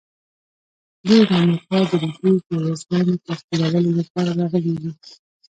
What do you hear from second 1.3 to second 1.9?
امريکا